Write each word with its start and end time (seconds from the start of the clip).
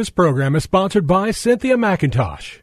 This 0.00 0.08
program 0.08 0.56
is 0.56 0.64
sponsored 0.64 1.06
by 1.06 1.30
Cynthia 1.30 1.76
McIntosh. 1.76 2.62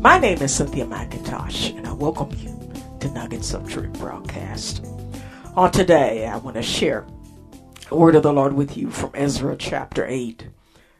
My 0.00 0.18
name 0.18 0.42
is 0.42 0.52
Cynthia 0.52 0.86
McIntosh, 0.86 1.76
and 1.76 1.86
I 1.86 1.92
welcome 1.92 2.30
you 2.40 2.72
to 2.98 3.08
Nuggets 3.12 3.54
of 3.54 3.70
Truth 3.70 3.92
broadcast. 4.00 4.84
On 5.54 5.70
today, 5.70 6.26
I 6.26 6.36
want 6.38 6.56
to 6.56 6.64
share 6.64 7.06
a 7.92 7.96
word 7.96 8.16
of 8.16 8.24
the 8.24 8.32
Lord 8.32 8.54
with 8.54 8.76
you 8.76 8.90
from 8.90 9.12
Ezra 9.14 9.54
chapter 9.56 10.04
8, 10.04 10.48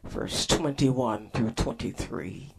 verse 0.04 0.46
21 0.46 1.30
through 1.30 1.50
23. 1.50 2.54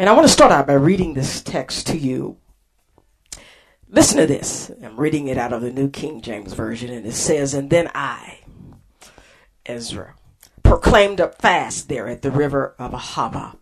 And 0.00 0.08
I 0.08 0.12
want 0.14 0.26
to 0.26 0.32
start 0.32 0.50
out 0.50 0.66
by 0.66 0.72
reading 0.72 1.12
this 1.12 1.42
text 1.42 1.88
to 1.88 1.98
you. 1.98 2.38
Listen 3.86 4.16
to 4.16 4.26
this. 4.26 4.70
I'm 4.82 4.98
reading 4.98 5.28
it 5.28 5.36
out 5.36 5.52
of 5.52 5.60
the 5.60 5.70
New 5.70 5.90
King 5.90 6.22
James 6.22 6.54
Version, 6.54 6.88
and 6.88 7.04
it 7.04 7.12
says, 7.12 7.52
And 7.52 7.68
then 7.68 7.90
I, 7.94 8.38
Ezra, 9.66 10.14
proclaimed 10.62 11.20
a 11.20 11.28
fast 11.28 11.90
there 11.90 12.08
at 12.08 12.22
the 12.22 12.30
river 12.30 12.74
of 12.78 12.92
Ahava 12.92 13.56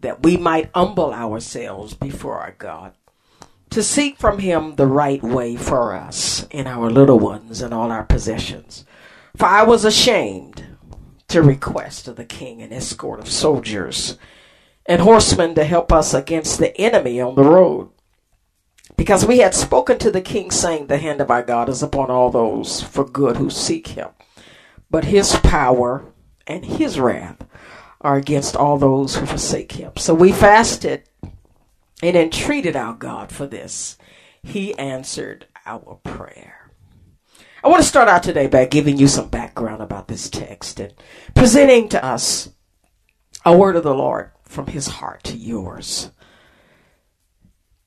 that 0.00 0.24
we 0.24 0.36
might 0.36 0.68
humble 0.74 1.14
ourselves 1.14 1.94
before 1.94 2.40
our 2.40 2.56
God, 2.58 2.94
to 3.70 3.80
seek 3.80 4.18
from 4.18 4.40
him 4.40 4.74
the 4.74 4.88
right 4.88 5.22
way 5.22 5.54
for 5.54 5.94
us 5.94 6.44
and 6.50 6.66
our 6.66 6.90
little 6.90 7.20
ones 7.20 7.60
and 7.60 7.72
all 7.72 7.92
our 7.92 8.02
possessions. 8.02 8.84
For 9.36 9.46
I 9.46 9.62
was 9.62 9.84
ashamed 9.84 10.76
to 11.28 11.40
request 11.40 12.08
of 12.08 12.16
the 12.16 12.24
king 12.24 12.62
an 12.62 12.72
escort 12.72 13.20
of 13.20 13.28
soldiers 13.28 14.18
and 14.86 15.00
horsemen 15.00 15.54
to 15.54 15.64
help 15.64 15.92
us 15.92 16.12
against 16.14 16.58
the 16.58 16.76
enemy 16.78 17.20
on 17.20 17.34
the 17.34 17.44
road. 17.44 17.90
Because 18.96 19.26
we 19.26 19.38
had 19.38 19.54
spoken 19.54 19.98
to 19.98 20.10
the 20.10 20.20
king, 20.20 20.50
saying, 20.50 20.86
The 20.86 20.98
hand 20.98 21.20
of 21.20 21.30
our 21.30 21.42
God 21.42 21.68
is 21.68 21.82
upon 21.82 22.10
all 22.10 22.30
those 22.30 22.80
for 22.82 23.04
good 23.04 23.38
who 23.38 23.50
seek 23.50 23.88
him. 23.88 24.10
But 24.90 25.06
his 25.06 25.36
power 25.36 26.12
and 26.46 26.64
his 26.64 27.00
wrath 27.00 27.44
are 28.00 28.16
against 28.16 28.54
all 28.54 28.78
those 28.78 29.16
who 29.16 29.26
forsake 29.26 29.72
him. 29.72 29.92
So 29.96 30.14
we 30.14 30.30
fasted 30.30 31.08
and 32.02 32.16
entreated 32.16 32.76
our 32.76 32.94
God 32.94 33.32
for 33.32 33.46
this. 33.46 33.96
He 34.42 34.78
answered 34.78 35.46
our 35.64 35.98
prayer. 36.04 36.70
I 37.64 37.68
want 37.68 37.82
to 37.82 37.88
start 37.88 38.08
out 38.08 38.22
today 38.22 38.46
by 38.46 38.66
giving 38.66 38.98
you 38.98 39.08
some 39.08 39.28
background 39.28 39.82
about 39.82 40.06
this 40.06 40.28
text 40.28 40.78
and 40.78 40.92
presenting 41.34 41.88
to 41.88 42.04
us 42.04 42.50
a 43.46 43.56
word 43.56 43.76
of 43.76 43.82
the 43.82 43.94
Lord 43.94 44.30
from 44.54 44.68
his 44.68 44.86
heart 44.86 45.24
to 45.24 45.36
yours. 45.36 46.12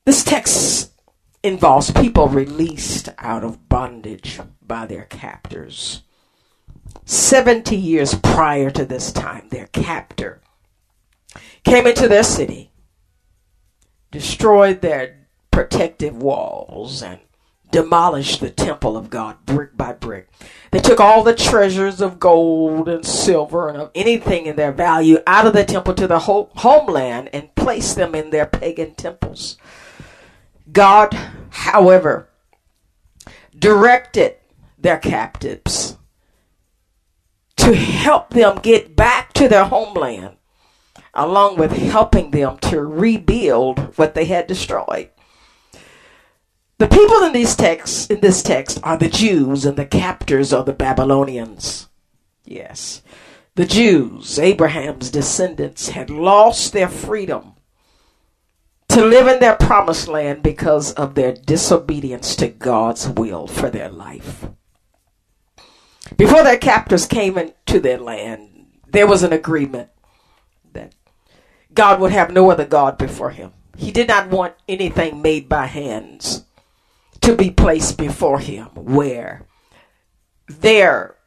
This 0.06 0.23
text 0.23 0.92
involves 1.42 1.92
people 1.92 2.28
released 2.28 3.10
out 3.18 3.44
of 3.44 3.70
bondage 3.70 4.40
by 4.62 4.86
their 4.86 5.06
captors. 5.06 6.04
70 7.06 7.76
years 7.76 8.16
prior 8.16 8.70
to 8.72 8.86
this 8.86 9.12
time, 9.14 9.48
their 9.50 9.68
captor 9.68 10.42
came 11.64 11.88
into 11.88 12.08
their 12.08 12.23
city, 12.23 12.72
destroyed 14.12 14.82
their 14.82 15.28
protective 15.52 16.22
walls, 16.22 17.02
and 17.02 17.20
demolished 17.72 18.40
the 18.40 18.50
temple 18.50 18.96
of 18.98 19.10
God 19.10 19.38
brick 19.46 19.76
by 19.76 19.94
brick. 19.94 20.30
They 20.72 20.80
took 20.80 21.00
all 21.00 21.23
the 21.23 21.36
treasures 21.36 22.02
of 22.02 22.20
gold 22.20 22.90
and 22.90 23.06
silver 23.06 23.70
and 23.70 23.78
of 23.78 23.92
anything 23.96 24.46
in 24.46 24.56
their 24.56 24.72
value 24.72 25.20
out 25.28 25.48
of 25.48 25.54
the 25.54 25.66
temple 25.66 25.94
to 25.95 26.08
the 26.08 26.20
homeland 26.20 27.30
and 27.34 27.54
placed 27.56 27.95
them 27.95 28.16
in 28.16 28.30
their 28.30 28.45
pagan 28.45 28.95
temples. 28.95 29.58
God, 30.72 31.14
however, 31.50 32.30
directed 33.58 34.36
their 34.78 34.98
captives 34.98 35.98
to 37.58 37.73
help 37.76 38.30
them 38.30 38.60
get 38.61 38.95
back 38.95 39.33
to 39.33 39.48
their 39.48 39.66
homeland, 39.66 40.38
along 41.14 41.58
with 41.58 41.72
helping 41.72 42.32
them 42.32 42.58
to 42.60 42.82
rebuild 42.82 43.98
what 43.98 44.14
they 44.14 44.26
had 44.26 44.48
destroyed. 44.48 45.10
The 46.80 46.88
people 46.88 47.23
in 47.23 47.33
these 47.33 47.55
texts 47.55 48.05
in 48.08 48.20
this 48.20 48.43
text 48.43 48.80
are 48.83 48.98
the 48.98 49.10
Jews 49.10 49.65
and 49.65 49.77
the 49.77 49.86
captors 49.86 50.54
are 50.54 50.64
the 50.64 50.73
Babylonians. 50.73 51.88
Yes. 52.45 53.02
The 53.55 53.65
Jews, 53.65 54.38
Abraham's 54.38 55.10
descendants, 55.10 55.89
had 55.89 56.11
lost 56.11 56.73
their 56.73 56.88
freedom 56.88 57.54
to 58.89 59.04
live 59.04 59.27
in 59.27 59.39
their 59.39 59.55
promised 59.55 60.08
land 60.08 60.43
because 60.43 60.93
of 60.93 61.15
their 61.15 61.33
disobedience 61.33 62.36
to 62.36 62.48
God's 62.48 63.09
will 63.09 63.48
for 63.48 63.71
their 63.71 63.89
life. 63.89 64.48
Before 66.15 66.44
their 66.44 66.58
captors 66.58 67.08
came 67.08 67.39
into 67.39 67.80
their 67.80 67.98
land, 67.98 68.67
there 68.88 69.08
was 69.08 69.23
an 69.23 69.33
agreement 69.33 69.89
that 70.73 70.94
God 71.73 71.99
would 71.99 72.11
have 72.11 72.32
no 72.32 72.52
other 72.52 72.65
God 72.65 72.99
before 72.99 73.32
him. 73.32 73.54
He 73.76 73.92
did 73.92 74.08
not 74.08 74.30
want 74.30 74.54
anything 74.67 75.23
made 75.23 75.49
by 75.49 75.65
hands 75.65 76.45
to 77.27 77.36
be 77.36 77.52
placed 77.52 77.98
before 77.98 78.39
him 78.39 78.67
where 78.73 79.45
their 80.48 81.17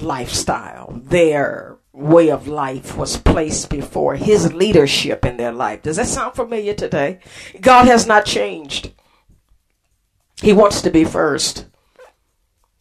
lifestyle, 0.00 0.98
their 1.04 1.76
way 1.92 2.30
of 2.30 2.48
life 2.48 2.96
was 2.96 3.18
placed 3.18 3.68
before 3.68 4.14
his 4.14 4.54
leadership 4.54 5.26
in 5.26 5.36
their 5.36 5.52
life. 5.52 5.82
Does 5.82 5.96
that 5.96 6.06
sound 6.06 6.34
familiar 6.34 6.72
today? 6.72 7.20
God 7.60 7.86
has 7.86 8.06
not 8.06 8.24
changed. 8.24 8.92
He 10.40 10.54
wants 10.54 10.80
to 10.80 10.90
be 10.90 11.04
first. 11.04 11.66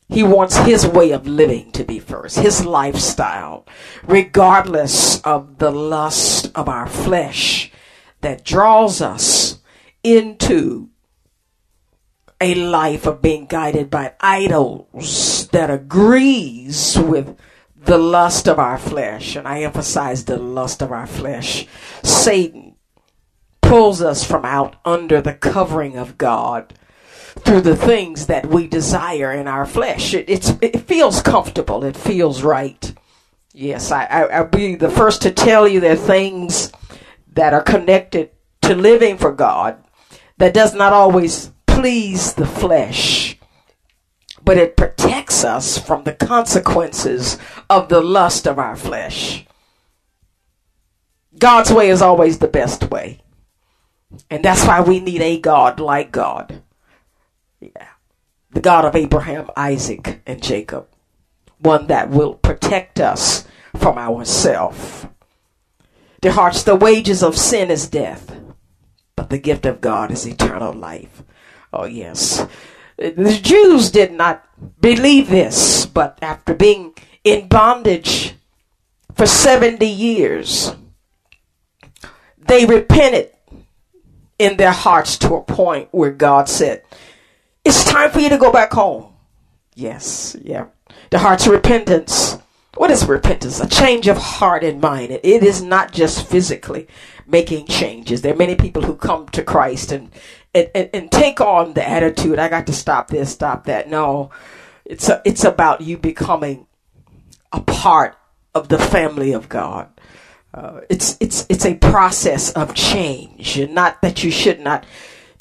He 0.07 0.23
wants 0.23 0.55
his 0.55 0.88
way 0.88 1.11
of 1.11 1.28
living 1.28 1.73
to 1.73 1.84
be 1.84 2.00
first, 2.00 2.40
his 2.40 2.66
lifestyle, 2.66 3.67
regardless 4.01 5.19
of 5.23 5.57
the 5.57 5.72
lust 5.72 6.53
of 6.55 6.69
our 6.69 6.88
flesh 6.88 7.69
that 8.22 8.45
draws 8.45 9.01
us 9.01 9.59
into 10.03 10.90
a 12.39 12.55
life 12.55 13.05
of 13.05 13.21
being 13.21 13.45
guided 13.45 13.89
by 13.89 14.13
idols 14.19 15.47
that 15.51 15.69
agrees 15.69 16.97
with 16.97 17.38
the 17.75 17.97
lust 17.97 18.47
of 18.47 18.59
our 18.59 18.77
flesh. 18.77 19.35
And 19.35 19.47
I 19.47 19.61
emphasize 19.61 20.25
the 20.25 20.38
lust 20.38 20.81
of 20.81 20.91
our 20.91 21.07
flesh. 21.07 21.66
Satan 22.03 22.75
pulls 23.61 24.01
us 24.01 24.23
from 24.23 24.45
out 24.45 24.75
under 24.85 25.22
the 25.22 25.33
covering 25.33 25.97
of 25.97 26.17
God 26.17 26.73
through 27.39 27.61
the 27.61 27.75
things 27.75 28.27
that 28.27 28.45
we 28.45 28.67
desire 28.67 29.31
in 29.31 29.47
our 29.47 29.66
flesh. 29.66 30.13
It, 30.13 30.29
it 30.61 30.81
feels 30.81 31.22
comfortable. 31.22 31.83
It 31.83 31.97
feels 31.97 32.43
right. 32.43 32.93
Yes, 33.53 33.91
I, 33.91 34.05
I, 34.05 34.22
I'll 34.25 34.47
be 34.47 34.75
the 34.75 34.89
first 34.89 35.22
to 35.23 35.31
tell 35.31 35.67
you 35.67 35.79
there 35.79 35.93
are 35.93 35.95
things 35.95 36.72
that 37.33 37.53
are 37.53 37.61
connected 37.61 38.31
to 38.61 38.75
living 38.75 39.17
for 39.17 39.31
God 39.31 39.83
that 40.38 40.53
does 40.53 40.73
not 40.73 40.93
always 40.93 41.51
please 41.73 42.35
the 42.35 42.45
flesh, 42.45 43.38
but 44.44 44.57
it 44.57 44.78
protects 44.78 45.44
us 45.44 45.78
from 45.78 46.03
the 46.03 46.13
consequences 46.13 47.38
of 47.69 47.89
the 47.89 48.01
lust 48.01 48.47
of 48.47 48.59
our 48.59 48.75
flesh. 48.75 49.45
God's 51.38 51.73
way 51.73 51.89
is 51.89 52.01
always 52.01 52.38
the 52.38 52.47
best 52.47 52.89
way. 52.91 53.22
And 54.29 54.45
that's 54.45 54.66
why 54.66 54.81
we 54.81 55.00
need 55.00 55.22
a 55.22 55.39
God 55.39 55.79
like 55.79 56.11
God. 56.11 56.61
Yeah. 57.59 57.88
The 58.51 58.61
God 58.61 58.85
of 58.85 58.95
Abraham, 58.95 59.50
Isaac, 59.57 60.22
and 60.28 60.44
Jacob. 60.44 60.88
One 61.57 61.88
that 61.88 62.11
will 62.11 62.35
protect 62.35 63.00
us 63.00 63.47
from 63.75 63.97
ourselves. 63.97 65.07
Dear 66.22 66.34
hearts, 66.34 66.63
the 66.63 66.75
wages 66.75 67.23
of 67.23 67.35
sin 67.35 67.72
is 67.72 67.90
death, 67.90 68.40
but 69.16 69.31
the 69.31 69.40
gift 69.40 69.66
of 69.66 69.81
God 69.81 70.11
is 70.11 70.28
eternal 70.28 70.72
life. 70.72 71.23
Oh, 71.73 71.85
yes. 71.85 72.46
The 72.97 73.40
Jews 73.41 73.90
did 73.90 74.14
not 74.14 74.47
believe 74.79 75.28
this, 75.28 75.87
but 75.87 76.20
after 76.22 76.53
being 76.53 76.93
in 77.23 77.47
bondage 77.47 78.35
for 79.16 79.25
70 79.25 79.85
years, 79.85 80.75
they 82.37 82.66
repented 82.66 83.31
in 84.37 84.58
their 84.58 84.72
hearts 84.72 85.17
to 85.20 85.34
a 85.34 85.41
point 85.41 85.90
where 85.91 86.11
God 86.11 86.47
said, 86.47 86.84
it's 87.66 87.84
time 87.84 88.11
for 88.11 88.20
you 88.20 88.29
to 88.29 88.37
go 88.37 88.52
back 88.52 88.72
home. 88.72 89.11
Yes, 89.73 90.35
yeah. 90.41 90.67
The 91.09 91.20
heart's 91.20 91.47
repentance. 91.47 92.37
What 92.75 92.91
is 92.91 93.05
repentance? 93.05 93.59
A 93.59 93.67
change 93.67 94.08
of 94.08 94.17
heart 94.17 94.64
and 94.64 94.81
mind. 94.81 95.11
It 95.11 95.43
is 95.43 95.64
not 95.64 95.91
just 95.91 96.28
physically 96.28 96.87
making 97.25 97.67
changes. 97.67 98.22
There 98.22 98.34
are 98.34 98.37
many 98.37 98.55
people 98.55 98.84
who 98.84 98.96
come 98.96 99.28
to 99.29 99.43
Christ 99.43 99.91
and, 99.91 100.11
and, 100.53 100.70
and, 100.76 100.90
and 100.94 101.11
take 101.11 101.41
on 101.41 101.73
the 101.73 101.88
attitude, 101.88 102.40
I 102.40 102.50
got 102.50 102.67
to 102.67 102.73
stop 102.73 103.08
this, 103.08 103.32
stop 103.32 103.66
that. 103.66 103.90
No, 103.90 104.32
it's, 104.85 105.09
a, 105.09 105.22
it's 105.26 105.44
about 105.44 105.82
you 105.82 105.97
becoming 105.97 106.67
a 107.52 107.61
part 107.61 108.17
of 108.53 108.70
the 108.70 108.79
family 108.79 109.34
of 109.34 109.50
God. 109.50 109.90
Uh, 110.53 110.82
it's 110.88 111.17
it's 111.20 111.47
it's 111.50 111.66
a 111.66 111.73
process 111.73 112.52
of 112.52 112.76
change, 112.76 113.59
not 113.70 114.00
that 114.03 114.23
you 114.23 114.29
should 114.29 114.59
not 114.59 114.85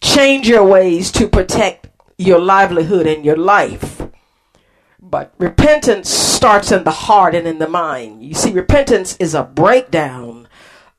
change 0.00 0.48
your 0.48 0.64
ways 0.64 1.12
to 1.12 1.28
protect 1.28 1.88
your 2.16 2.38
livelihood 2.38 3.06
and 3.06 3.22
your 3.22 3.36
life. 3.36 4.00
But 4.98 5.34
repentance 5.36 6.08
starts 6.08 6.72
in 6.72 6.84
the 6.84 6.90
heart 6.90 7.34
and 7.34 7.46
in 7.46 7.58
the 7.58 7.68
mind. 7.68 8.24
You 8.24 8.32
see, 8.32 8.52
repentance 8.52 9.16
is 9.18 9.34
a 9.34 9.42
breakdown 9.42 10.41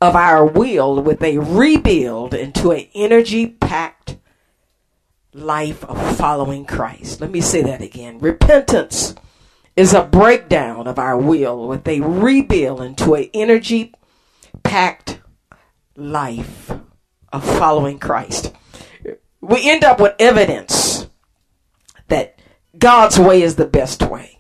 of 0.04 0.18
our 0.18 0.46
will 0.46 1.02
with 1.02 1.24
a 1.24 1.38
rebuild 1.38 2.34
into 2.34 2.72
an 2.72 2.86
energy 2.94 3.48
packed 3.48 4.18
life 5.34 5.82
of 5.86 6.18
following 6.18 6.66
Christ. 6.66 7.22
Let 7.22 7.32
me 7.32 7.40
say 7.40 7.62
that 7.62 7.82
again. 7.82 8.20
Repentance 8.20 9.16
is 9.78 9.94
a 9.94 10.04
breakdown 10.04 10.88
of 10.88 11.00
our 11.00 11.18
will 11.18 11.70
with 11.70 11.88
a 11.88 12.02
rebuild 12.02 12.82
into 12.82 13.14
an 13.14 13.30
energy 13.34 13.94
packed 14.62 15.22
life 15.96 16.74
of 17.32 17.46
following 17.58 17.98
Christ. 17.98 18.54
We 19.40 19.70
end 19.70 19.86
up 19.86 20.02
with 20.02 20.16
evidence 20.20 21.08
that 22.10 22.40
God's 22.78 23.18
way 23.18 23.42
is 23.42 23.56
the 23.56 23.66
best 23.66 24.04
way. 24.04 24.33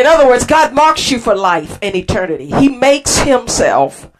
In 0.00 0.06
other 0.06 0.26
words, 0.26 0.46
God 0.46 0.72
marks 0.72 1.10
you 1.10 1.18
for 1.18 1.34
life 1.34 1.78
and 1.82 1.94
eternity. 1.94 2.46
He 2.46 2.70
makes 2.70 3.18
himself 3.18 4.10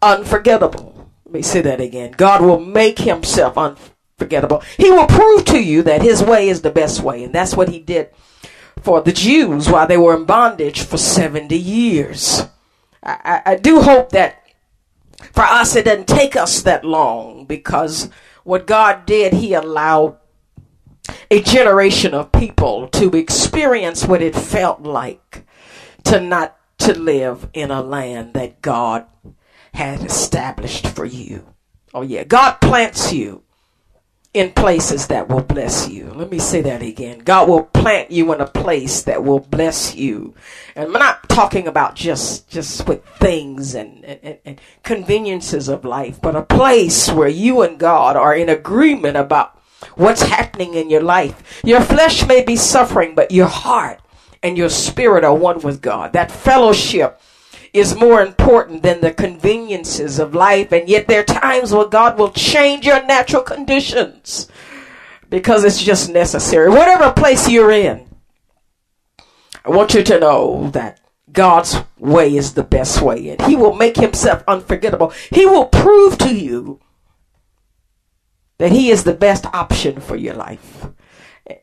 unforgettable. 0.00 1.10
Let 1.26 1.34
me 1.34 1.42
say 1.42 1.60
that 1.60 1.82
again. 1.82 2.12
God 2.12 2.40
will 2.40 2.58
make 2.58 2.98
himself 2.98 3.58
unforgettable. 3.58 4.62
He 4.78 4.90
will 4.90 5.06
prove 5.06 5.44
to 5.44 5.62
you 5.62 5.82
that 5.82 6.00
his 6.00 6.22
way 6.22 6.48
is 6.48 6.62
the 6.62 6.70
best 6.70 7.02
way. 7.02 7.22
And 7.22 7.34
that's 7.34 7.54
what 7.54 7.68
he 7.68 7.78
did 7.78 8.08
for 8.80 9.02
the 9.02 9.12
Jews 9.12 9.68
while 9.68 9.86
they 9.86 9.98
were 9.98 10.16
in 10.16 10.24
bondage 10.24 10.80
for 10.80 10.96
70 10.96 11.54
years. 11.54 12.44
I, 13.02 13.42
I, 13.44 13.52
I 13.52 13.56
do 13.56 13.82
hope 13.82 14.12
that 14.12 14.42
for 15.34 15.42
us 15.42 15.76
it 15.76 15.84
doesn't 15.84 16.08
take 16.08 16.36
us 16.36 16.62
that 16.62 16.86
long 16.86 17.44
because 17.44 18.08
what 18.44 18.66
God 18.66 19.04
did, 19.04 19.34
he 19.34 19.52
allowed 19.52 20.16
a 21.30 21.42
generation 21.42 22.14
of 22.14 22.32
people 22.32 22.88
to 22.88 23.10
experience 23.10 24.04
what 24.04 24.22
it 24.22 24.34
felt 24.34 24.82
like 24.82 25.46
to 26.04 26.20
not 26.20 26.56
to 26.78 26.98
live 26.98 27.48
in 27.52 27.70
a 27.70 27.82
land 27.82 28.34
that 28.34 28.62
God 28.62 29.06
had 29.74 30.02
established 30.02 30.86
for 30.86 31.04
you. 31.04 31.54
Oh 31.92 32.02
yeah, 32.02 32.24
God 32.24 32.60
plants 32.60 33.12
you 33.12 33.42
in 34.34 34.52
places 34.52 35.06
that 35.06 35.28
will 35.28 35.42
bless 35.42 35.88
you. 35.88 36.12
Let 36.14 36.30
me 36.30 36.38
say 36.38 36.60
that 36.60 36.82
again. 36.82 37.20
God 37.20 37.48
will 37.48 37.64
plant 37.64 38.10
you 38.10 38.32
in 38.32 38.40
a 38.40 38.46
place 38.46 39.02
that 39.02 39.24
will 39.24 39.40
bless 39.40 39.94
you. 39.94 40.34
And 40.76 40.86
I'm 40.86 40.92
not 40.92 41.28
talking 41.28 41.66
about 41.66 41.96
just 41.96 42.48
just 42.48 42.86
with 42.86 43.04
things 43.18 43.74
and, 43.74 44.04
and, 44.04 44.38
and 44.44 44.60
conveniences 44.82 45.68
of 45.68 45.84
life, 45.84 46.20
but 46.20 46.36
a 46.36 46.42
place 46.42 47.10
where 47.10 47.28
you 47.28 47.62
and 47.62 47.78
God 47.78 48.16
are 48.16 48.34
in 48.34 48.48
agreement 48.48 49.16
about 49.16 49.57
what's 49.94 50.22
happening 50.22 50.74
in 50.74 50.90
your 50.90 51.02
life. 51.02 51.60
Your 51.64 51.80
flesh 51.80 52.26
may 52.26 52.42
be 52.42 52.56
suffering, 52.56 53.14
but 53.14 53.30
your 53.30 53.46
heart 53.46 54.00
and 54.42 54.56
your 54.56 54.68
spirit 54.68 55.24
are 55.24 55.34
one 55.34 55.60
with 55.60 55.82
God. 55.82 56.12
That 56.12 56.30
fellowship 56.30 57.20
is 57.72 57.94
more 57.94 58.22
important 58.22 58.82
than 58.82 59.00
the 59.00 59.12
conveniences 59.12 60.18
of 60.18 60.34
life. 60.34 60.72
And 60.72 60.88
yet 60.88 61.06
there 61.06 61.20
are 61.20 61.24
times 61.24 61.72
where 61.72 61.86
God 61.86 62.18
will 62.18 62.30
change 62.30 62.86
your 62.86 63.04
natural 63.04 63.42
conditions 63.42 64.48
because 65.28 65.64
it's 65.64 65.82
just 65.82 66.10
necessary. 66.10 66.70
Whatever 66.70 67.12
place 67.12 67.48
you're 67.48 67.70
in, 67.70 68.08
I 69.64 69.70
want 69.70 69.94
you 69.94 70.02
to 70.02 70.20
know 70.20 70.70
that 70.70 71.00
God's 71.30 71.76
way 71.98 72.34
is 72.34 72.54
the 72.54 72.62
best 72.62 73.02
way 73.02 73.28
and 73.28 73.42
he 73.42 73.54
will 73.54 73.74
make 73.74 73.96
himself 73.96 74.42
unforgettable. 74.48 75.12
He 75.30 75.44
will 75.44 75.66
prove 75.66 76.16
to 76.18 76.34
you 76.34 76.80
that 78.58 78.72
He 78.72 78.90
is 78.90 79.04
the 79.04 79.14
best 79.14 79.46
option 79.46 80.00
for 80.00 80.16
your 80.16 80.34
life. 80.34 80.88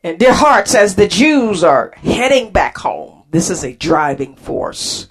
And 0.02 0.18
dear 0.18 0.34
hearts, 0.34 0.74
as 0.74 0.96
the 0.96 1.06
Jews 1.06 1.62
are 1.62 1.92
heading 1.96 2.50
back 2.50 2.78
home, 2.78 3.24
this 3.30 3.50
is 3.50 3.64
a 3.64 3.74
driving 3.74 4.34
force. 4.34 5.08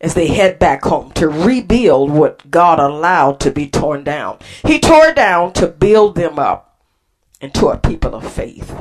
As 0.00 0.14
they 0.14 0.28
head 0.28 0.58
back 0.58 0.82
home 0.84 1.12
to 1.12 1.28
rebuild 1.28 2.10
what 2.10 2.50
God 2.50 2.80
allowed 2.80 3.38
to 3.40 3.50
be 3.50 3.68
torn 3.68 4.02
down. 4.02 4.38
He 4.66 4.80
tore 4.80 5.12
down 5.12 5.52
to 5.54 5.68
build 5.68 6.14
them 6.14 6.38
up 6.38 6.82
into 7.40 7.68
a 7.68 7.76
people 7.76 8.14
of 8.14 8.32
faith. 8.32 8.74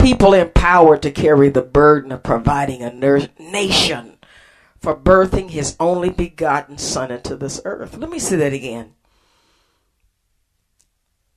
People 0.00 0.34
empowered 0.34 1.00
to 1.02 1.12
carry 1.12 1.48
the 1.48 1.62
burden 1.62 2.10
of 2.10 2.24
providing 2.24 2.82
a 2.82 2.92
nation 2.92 4.18
for 4.80 4.96
birthing 4.96 5.50
his 5.50 5.76
only 5.78 6.10
begotten 6.10 6.76
son 6.76 7.12
into 7.12 7.36
this 7.36 7.60
earth. 7.64 7.96
Let 7.96 8.10
me 8.10 8.18
say 8.18 8.36
that 8.36 8.52
again. 8.52 8.95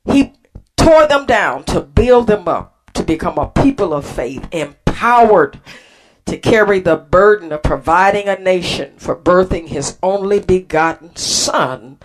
He 0.05 0.33
tore 0.77 1.07
them 1.07 1.25
down 1.25 1.63
to 1.65 1.81
build 1.81 2.27
them 2.27 2.47
up 2.47 2.93
to 2.93 3.03
become 3.03 3.37
a 3.37 3.47
people 3.47 3.93
of 3.93 4.05
faith, 4.05 4.47
empowered 4.51 5.59
to 6.25 6.37
carry 6.37 6.79
the 6.79 6.97
burden 6.97 7.51
of 7.51 7.63
providing 7.63 8.27
a 8.27 8.37
nation 8.37 8.93
for 8.97 9.15
birthing 9.15 9.67
his 9.67 9.97
only 10.03 10.39
begotten 10.39 11.15
son 11.15 11.97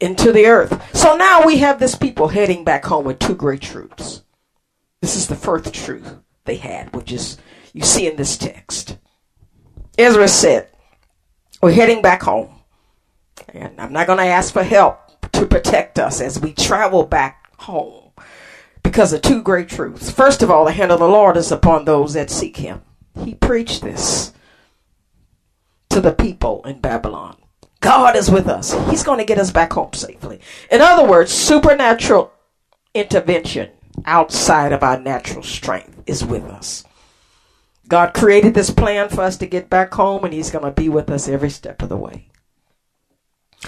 into 0.00 0.32
the 0.32 0.46
earth. 0.46 0.96
So 0.96 1.16
now 1.16 1.44
we 1.44 1.58
have 1.58 1.78
this 1.78 1.94
people 1.94 2.28
heading 2.28 2.64
back 2.64 2.84
home 2.84 3.04
with 3.04 3.18
two 3.18 3.34
great 3.34 3.60
truths. 3.60 4.22
This 5.00 5.16
is 5.16 5.28
the 5.28 5.36
first 5.36 5.72
truth 5.72 6.16
they 6.44 6.56
had, 6.56 6.94
which 6.94 7.12
is 7.12 7.38
you 7.72 7.82
see 7.82 8.06
in 8.06 8.16
this 8.16 8.36
text. 8.36 8.98
Ezra 9.96 10.28
said, 10.28 10.68
We're 11.62 11.72
heading 11.72 12.02
back 12.02 12.22
home. 12.22 12.50
And 13.48 13.80
I'm 13.80 13.92
not 13.92 14.06
going 14.06 14.18
to 14.18 14.24
ask 14.24 14.52
for 14.52 14.62
help 14.62 14.98
to 15.32 15.46
protect 15.46 15.98
us 15.98 16.20
as 16.20 16.40
we 16.40 16.52
travel 16.52 17.04
back 17.04 17.39
home 17.60 18.10
because 18.82 19.12
of 19.12 19.22
two 19.22 19.42
great 19.42 19.68
truths. 19.68 20.10
First 20.10 20.42
of 20.42 20.50
all, 20.50 20.64
the 20.64 20.72
hand 20.72 20.92
of 20.92 20.98
the 20.98 21.08
Lord 21.08 21.36
is 21.36 21.52
upon 21.52 21.84
those 21.84 22.14
that 22.14 22.30
seek 22.30 22.56
him. 22.56 22.82
He 23.24 23.34
preached 23.34 23.82
this 23.82 24.32
to 25.90 26.00
the 26.00 26.12
people 26.12 26.62
in 26.64 26.80
Babylon. 26.80 27.36
God 27.80 28.16
is 28.16 28.30
with 28.30 28.46
us. 28.46 28.72
He's 28.90 29.02
going 29.02 29.18
to 29.18 29.24
get 29.24 29.38
us 29.38 29.50
back 29.50 29.72
home 29.72 29.92
safely. 29.92 30.40
In 30.70 30.80
other 30.80 31.06
words, 31.06 31.32
supernatural 31.32 32.32
intervention 32.94 33.70
outside 34.04 34.72
of 34.72 34.82
our 34.82 34.98
natural 34.98 35.42
strength 35.42 36.02
is 36.06 36.24
with 36.24 36.44
us. 36.44 36.84
God 37.88 38.14
created 38.14 38.54
this 38.54 38.70
plan 38.70 39.08
for 39.08 39.22
us 39.22 39.36
to 39.38 39.46
get 39.46 39.68
back 39.68 39.92
home, 39.94 40.24
and 40.24 40.32
He's 40.32 40.50
going 40.50 40.64
to 40.64 40.70
be 40.70 40.88
with 40.88 41.10
us 41.10 41.28
every 41.28 41.50
step 41.50 41.82
of 41.82 41.88
the 41.88 41.96
way. 41.96 42.28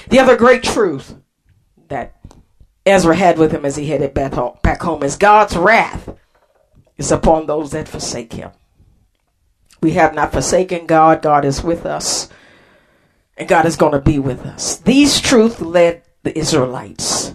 The 0.08 0.20
other 0.20 0.36
great 0.36 0.62
truth 0.62 1.16
that 1.88 2.16
Ezra 2.84 3.14
had 3.16 3.38
with 3.38 3.52
him 3.52 3.64
as 3.64 3.76
he 3.76 3.86
headed 3.86 4.12
back 4.14 4.34
home, 4.82 5.02
is 5.02 5.16
God's 5.16 5.56
wrath 5.56 6.08
is 6.96 7.12
upon 7.12 7.46
those 7.46 7.70
that 7.70 7.88
forsake 7.88 8.32
him. 8.32 8.50
We 9.80 9.92
have 9.92 10.14
not 10.14 10.32
forsaken 10.32 10.86
God. 10.86 11.22
God 11.22 11.44
is 11.44 11.62
with 11.62 11.86
us. 11.86 12.28
And 13.36 13.48
God 13.48 13.66
is 13.66 13.76
going 13.76 13.92
to 13.92 14.00
be 14.00 14.18
with 14.18 14.44
us. 14.46 14.76
These 14.76 15.20
truths 15.20 15.60
led 15.60 16.02
the 16.22 16.36
Israelites 16.38 17.34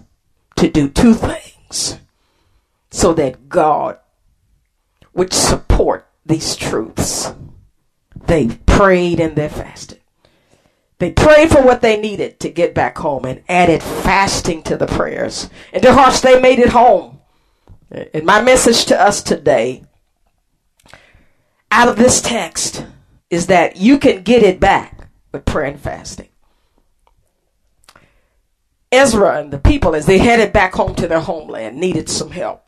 to 0.56 0.70
do 0.70 0.90
two 0.90 1.14
things 1.14 2.00
so 2.92 3.14
that 3.14 3.50
God 3.50 3.98
would 5.14 5.34
support 5.34 6.08
these 6.26 6.56
truths. 6.56 7.34
They 8.16 8.48
prayed 8.66 9.20
and 9.20 9.36
they 9.36 9.50
fasted. 9.50 10.02
They 11.00 11.12
prayed 11.12 11.52
for 11.52 11.62
what 11.62 11.82
they 11.82 12.00
needed 12.00 12.40
to 12.40 12.50
get 12.50 12.74
back 12.74 12.98
home 12.98 13.26
and 13.26 13.44
added 13.48 13.84
fasting 13.84 14.64
to 14.64 14.78
the 14.78 14.88
prayers. 14.88 15.50
And 15.72 15.84
their 15.84 15.94
hearts, 15.94 16.22
they 16.22 16.42
made 16.42 16.60
it 16.60 16.70
home. 16.70 17.20
And 17.92 18.26
my 18.26 18.42
message 18.42 18.86
to 18.86 19.00
us 19.00 19.22
today 19.22 19.86
out 21.72 21.88
of 21.88 21.98
this 21.98 22.22
text 22.22 22.86
is 23.30 23.48
that 23.48 23.78
you 23.78 24.00
can 24.00 24.24
get 24.24 24.42
it 24.42 24.60
back 24.60 25.10
with 25.32 25.46
prayer 25.46 25.68
and 25.68 25.80
fasting. 25.80 26.30
Ezra 28.92 29.40
and 29.40 29.52
the 29.52 29.60
people, 29.60 29.96
as 29.96 30.06
they 30.06 30.18
headed 30.18 30.54
back 30.54 30.74
home 30.74 30.96
to 30.96 31.08
their 31.08 31.20
homeland, 31.20 31.78
needed 31.78 32.10
some 32.10 32.32
help. 32.32 32.64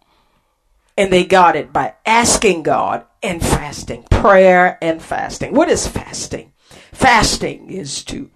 And 0.98 1.12
they 1.12 1.24
got 1.24 1.56
it 1.56 1.72
by 1.72 1.96
asking 2.06 2.64
God 2.64 3.06
and 3.24 3.42
fasting. 3.42 4.04
Prayer 4.12 4.78
and 4.82 5.02
fasting. 5.02 5.54
What 5.54 5.70
is 5.70 5.88
fasting? 5.88 6.49
Fasting 7.00 7.70
is 7.70 8.04
to 8.04 8.30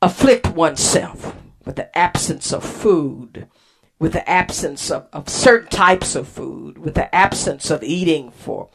afflict 0.00 0.46
oneself 0.50 1.34
with 1.64 1.74
the 1.74 1.98
absence 1.98 2.52
of 2.52 2.62
food, 2.62 3.48
with 3.98 4.12
the 4.12 4.30
absence 4.30 4.92
of, 4.92 5.08
of 5.12 5.28
certain 5.28 5.68
types 5.70 6.14
of 6.14 6.28
food, 6.28 6.78
with 6.78 6.94
the 6.94 7.12
absence 7.12 7.68
of 7.68 7.82
eating 7.82 8.30
for 8.30 8.68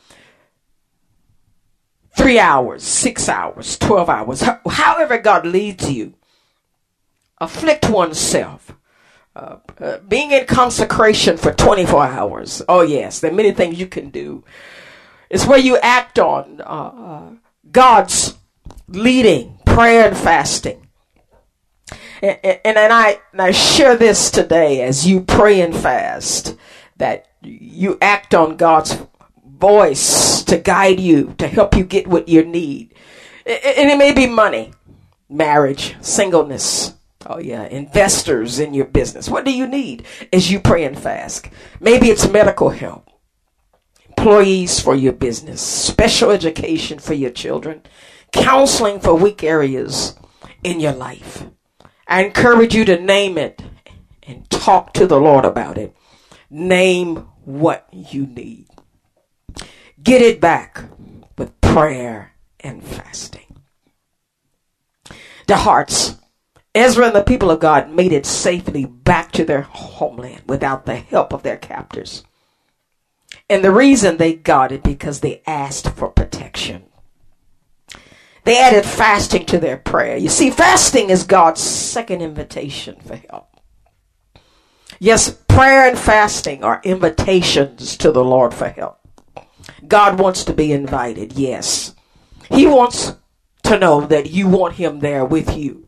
three 2.18 2.38
hours, 2.38 2.84
six 2.84 3.30
hours, 3.30 3.78
12 3.78 4.10
hours, 4.10 4.44
however 4.70 5.18
God 5.18 5.46
leads 5.46 5.90
you. 5.90 6.14
Afflict 7.38 7.90
oneself. 7.90 8.76
Uh, 9.34 9.60
uh, 9.80 10.00
being 10.00 10.32
in 10.32 10.46
consecration 10.46 11.38
for 11.38 11.54
24 11.54 12.06
hours. 12.08 12.62
Oh, 12.68 12.82
yes, 12.82 13.22
there 13.22 13.32
are 13.32 13.34
many 13.34 13.54
things 13.54 13.80
you 13.80 13.88
can 13.88 14.10
do. 14.10 14.44
It's 15.30 15.46
where 15.46 15.58
you 15.58 15.78
act 15.78 16.20
on 16.20 16.60
uh, 16.60 16.64
uh 16.64 17.30
God's 17.72 18.38
leading, 18.88 19.60
prayer 19.66 20.08
and 20.08 20.18
fasting. 20.18 20.88
And, 22.22 22.38
and, 22.44 22.78
and, 22.78 22.94
I, 22.94 23.20
and 23.32 23.42
I 23.42 23.52
share 23.52 23.96
this 23.96 24.30
today 24.32 24.82
as 24.82 25.08
you 25.08 25.22
pray 25.22 25.62
and 25.62 25.76
fast 25.76 26.58
that 26.98 27.28
you 27.42 27.98
act 28.02 28.36
on 28.36 28.58
God's 28.58 28.98
voice 29.46 30.44
to 30.44 30.58
guide 30.58 31.00
you, 31.00 31.34
to 31.38 31.48
help 31.48 31.76
you 31.76 31.84
get 31.84 32.08
what 32.08 32.28
you 32.28 32.44
need. 32.44 32.94
And 33.46 33.90
it 33.90 33.98
may 33.98 34.14
be 34.14 34.28
money, 34.28 34.74
marriage, 35.30 35.96
singleness. 36.02 36.94
Oh, 37.26 37.40
yeah, 37.40 37.64
investors 37.66 38.60
in 38.60 38.74
your 38.74 38.86
business. 38.86 39.30
What 39.30 39.46
do 39.46 39.52
you 39.52 39.68
need 39.68 40.06
as 40.32 40.52
you 40.52 40.60
pray 40.60 40.86
and 40.86 40.98
fast? 40.98 41.50
Maybe 41.80 42.08
it's 42.10 42.28
medical 42.30 42.70
help, 42.70 43.09
employees 44.20 44.82
for 44.82 44.96
your 44.96 45.14
business, 45.14 45.62
special 45.62 46.30
education 46.30 47.00
for 47.00 47.14
your 47.14 47.30
children, 47.32 47.82
counseling 48.34 49.00
for 49.00 49.14
weak 49.14 49.46
areas 49.46 50.14
in 50.62 50.82
your 50.82 50.92
life. 50.92 51.46
I 52.06 52.26
encourage 52.26 52.76
you 52.76 52.84
to 52.84 53.00
name 53.00 53.38
it 53.38 53.62
and 54.24 54.50
talk 54.50 54.94
to 54.96 55.08
the 55.08 55.20
Lord 55.20 55.46
about 55.46 55.78
it. 55.78 55.96
Name 56.50 57.30
what 57.46 57.88
you 57.94 58.26
need. 58.26 58.68
Get 60.04 60.22
it 60.22 60.42
back 60.42 60.84
with 61.38 61.62
prayer 61.62 62.34
and 62.60 62.84
fasting. 62.84 63.62
The 65.48 65.58
hearts. 65.58 66.18
Ezra 66.76 67.06
and 67.08 67.16
the 67.16 67.24
people 67.24 67.52
of 67.52 67.62
God 67.62 67.90
made 67.90 68.12
it 68.12 68.26
safely 68.26 68.86
back 68.86 69.32
to 69.32 69.46
their 69.46 69.62
homeland 69.62 70.44
without 70.46 70.86
the 70.86 70.98
help 70.98 71.32
of 71.34 71.44
their 71.44 71.58
captors. 71.58 72.24
And 73.50 73.64
the 73.64 73.72
reason 73.72 74.18
they 74.18 74.34
got 74.34 74.72
it 74.72 74.84
because 74.84 75.20
they 75.20 75.42
asked 75.48 75.90
for 75.92 76.10
protection. 76.10 76.86
They 78.44 78.60
added 78.60 78.86
fasting 78.86 79.46
to 79.48 79.58
their 79.60 79.78
prayer. 79.78 80.18
You 80.18 80.30
see, 80.30 80.50
fasting 80.50 81.10
is 81.10 81.24
God's 81.24 81.62
second 81.62 82.22
invitation 82.22 82.96
for 83.06 83.16
help. 83.30 83.60
Yes, 85.00 85.30
prayer 85.48 85.88
and 85.88 85.98
fasting 85.98 86.64
are 86.64 86.82
invitations 86.84 87.96
to 87.98 88.12
the 88.12 88.24
Lord 88.24 88.54
for 88.54 88.70
help. 88.70 89.00
God 89.88 90.20
wants 90.20 90.44
to 90.46 90.54
be 90.54 90.72
invited, 90.72 91.34
yes. 91.34 91.96
He 92.50 92.66
wants 92.66 93.14
to 93.64 93.80
know 93.80 94.02
that 94.02 94.32
you 94.32 94.48
want 94.48 94.76
Him 94.76 95.00
there 95.00 95.24
with 95.24 95.56
you. 95.56 95.88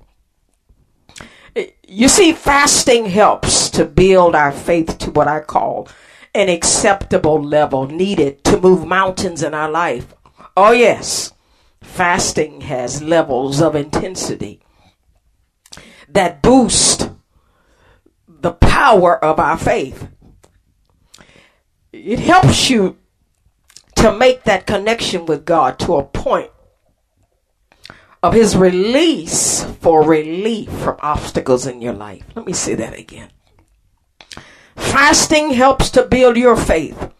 You 1.87 2.07
see, 2.07 2.31
fasting 2.31 3.07
helps 3.07 3.69
to 3.71 3.85
build 3.85 4.35
our 4.35 4.51
faith 4.51 4.97
to 4.99 5.11
what 5.11 5.27
I 5.27 5.41
call 5.41 5.89
an 6.33 6.49
acceptable 6.49 7.41
level 7.41 7.87
needed 7.87 8.43
to 8.45 8.59
move 8.59 8.87
mountains 8.87 9.43
in 9.43 9.53
our 9.53 9.69
life. 9.69 10.13
Oh, 10.55 10.71
yes, 10.71 11.33
fasting 11.81 12.61
has 12.61 13.01
levels 13.01 13.61
of 13.61 13.75
intensity 13.75 14.61
that 16.07 16.41
boost 16.41 17.09
the 18.27 18.51
power 18.51 19.23
of 19.23 19.39
our 19.39 19.57
faith. 19.57 20.07
It 21.91 22.19
helps 22.19 22.69
you 22.69 22.97
to 23.95 24.17
make 24.17 24.43
that 24.43 24.65
connection 24.65 25.25
with 25.25 25.45
God 25.45 25.77
to 25.79 25.95
a 25.95 26.03
point 26.03 26.51
of 28.23 28.33
His 28.33 28.55
release 28.55 29.63
for 29.81 30.03
relief 30.03 30.69
from 30.69 30.97
obstacles 31.01 31.67
in 31.67 31.81
your 31.81 31.93
life. 31.93 32.23
Let 32.35 32.45
me 32.45 32.53
say 32.53 32.75
that 32.75 32.97
again. 32.97 33.29
Fasting 34.81 35.51
helps 35.51 35.89
to 35.91 36.03
build 36.03 36.35
your 36.35 36.57
faith 36.57 37.11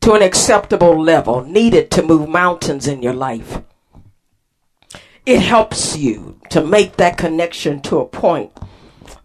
to 0.00 0.12
an 0.12 0.22
acceptable 0.22 1.00
level 1.00 1.44
needed 1.44 1.90
to 1.90 2.02
move 2.02 2.28
mountains 2.28 2.86
in 2.86 3.02
your 3.02 3.12
life. 3.12 3.60
It 5.24 5.40
helps 5.40 5.96
you 5.96 6.40
to 6.50 6.64
make 6.64 6.96
that 6.96 7.18
connection 7.18 7.80
to 7.82 7.98
a 7.98 8.06
point 8.06 8.52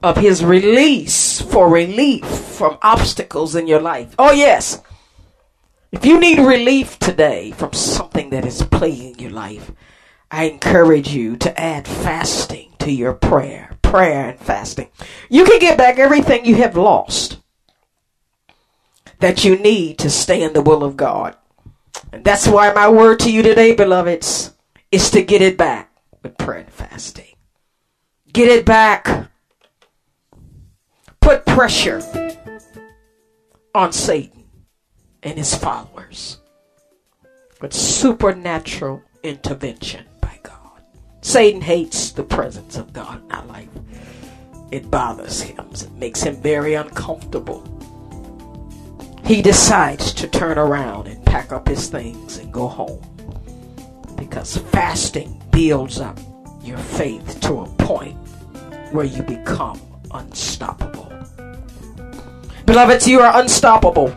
of 0.02 0.18
his 0.18 0.44
release 0.44 1.42
for 1.42 1.70
relief 1.70 2.26
from 2.26 2.80
obstacles 2.82 3.56
in 3.56 3.68
your 3.68 3.82
life. 3.82 4.16
Oh, 4.18 4.32
yes. 4.32 4.82
If 5.92 6.06
you 6.06 6.20
need 6.20 6.40
relief 6.40 6.98
today 6.98 7.52
from 7.52 7.74
something 7.74 8.32
that 8.32 8.46
is 8.46 8.64
plaguing 8.64 9.20
your 9.20 9.32
life, 9.32 9.72
I 10.32 10.46
encourage 10.46 11.10
you 11.10 11.36
to 11.38 11.60
add 11.60 11.88
fasting 11.88 12.74
to 12.80 12.92
your 12.92 13.14
prayer. 13.14 13.78
Prayer 13.82 14.30
and 14.30 14.40
fasting. 14.40 14.90
You 15.30 15.46
can 15.46 15.60
get 15.60 15.78
back 15.78 16.00
everything 16.00 16.46
you 16.46 16.56
have 16.56 16.78
lost 16.78 17.41
that 19.22 19.46
you 19.46 19.58
need 19.58 19.98
to 20.00 20.10
stay 20.10 20.44
in 20.44 20.54
the 20.54 20.62
will 20.62 20.84
of 20.84 20.98
God. 20.98 21.36
And 22.12 22.24
that's 22.24 22.48
why 22.48 22.74
my 22.74 22.90
word 22.90 23.20
to 23.22 23.32
you 23.32 23.42
today, 23.42 23.74
beloveds, 23.74 24.54
is 24.92 25.10
to 25.12 25.24
get 25.24 25.42
it 25.42 25.58
back 25.58 25.92
with 26.22 26.38
prayer 26.38 26.60
and 26.60 26.72
fasting. 26.72 27.36
Get 28.34 28.50
it 28.50 28.66
back 28.66 29.32
put 31.22 31.46
pressure 31.46 32.02
on 33.74 33.94
Satan 33.94 34.44
and 35.24 35.38
his 35.38 35.56
followers 35.56 36.40
with 37.62 37.74
supernatural 37.74 39.04
intervention 39.24 40.06
by 40.20 40.40
God. 40.44 40.82
Satan 41.22 41.62
hates 41.62 42.12
the 42.12 42.24
presence 42.24 42.76
of 42.76 42.92
God 42.92 43.24
in 43.24 43.32
our 43.32 43.46
life. 43.46 43.70
It 44.72 44.90
bothers 44.90 45.42
him. 45.42 45.70
It 45.72 45.92
makes 45.92 46.24
him 46.24 46.36
very 46.36 46.74
uncomfortable. 46.74 47.81
He 49.32 49.42
decides 49.42 50.14
to 50.16 50.28
turn 50.28 50.58
around 50.58 51.08
and 51.08 51.26
pack 51.26 51.54
up 51.54 51.66
his 51.66 51.88
things 51.88 52.36
and 52.36 52.52
go 52.52 52.68
home. 52.68 53.02
Because 54.18 54.58
fasting 54.58 55.42
builds 55.54 56.02
up 56.02 56.20
your 56.62 56.78
faith 56.78 57.40
to 57.40 57.62
a 57.62 57.66
point 57.78 58.18
where 58.92 59.06
you 59.06 59.24
become 59.24 59.80
unstoppable. 60.12 61.10
Beloveds, 62.66 63.08
you 63.08 63.22
are 63.22 63.40
unstoppable 63.40 64.08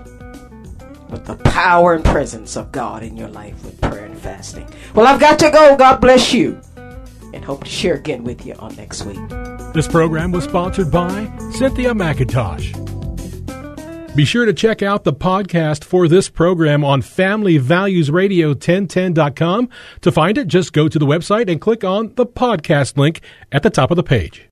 with 1.11 1.25
the 1.27 1.37
power 1.45 1.95
and 1.95 2.05
presence 2.05 2.57
of 2.57 2.73
God 2.73 3.05
in 3.05 3.17
your 3.17 3.29
life 3.29 3.65
with 3.65 3.81
prayer 3.83 4.07
and 4.07 4.19
fasting. 4.19 4.69
Well, 4.97 5.07
I've 5.07 5.21
got 5.21 5.39
to 5.39 5.51
go. 5.53 5.77
God 5.77 6.01
bless 6.01 6.35
you. 6.35 6.61
And 7.33 7.45
hope 7.45 7.63
to 7.63 7.71
share 7.71 7.95
again 7.95 8.25
with 8.25 8.45
you 8.45 8.55
on 8.55 8.75
next 8.75 9.05
week. 9.05 9.29
This 9.75 9.87
program 9.87 10.33
was 10.33 10.43
sponsored 10.43 10.91
by 10.91 11.31
Cynthia 11.53 11.95
McIntosh. 11.95 12.94
Be 14.15 14.25
sure 14.25 14.47
to 14.47 14.53
check 14.53 14.81
out 14.81 15.03
the 15.03 15.13
podcast 15.13 15.83
for 15.83 16.07
this 16.07 16.29
program 16.29 16.85
on 16.85 17.03
Family 17.03 17.59
Values 17.59 18.11
FamilyValuesRadio1010.com. 18.11 19.69
To 20.03 20.13
find 20.13 20.39
it, 20.39 20.47
just 20.47 20.73
go 20.73 20.87
to 20.89 20.99
the 21.01 21.07
website 21.07 21.51
and 21.51 21.61
click 21.61 21.83
on 21.83 22.15
the 22.15 22.25
podcast 22.25 22.97
link 22.97 23.23
at 23.51 23.65
the 23.65 23.71
top 23.71 23.91
of 23.91 23.97
the 23.97 24.05
page. 24.05 24.49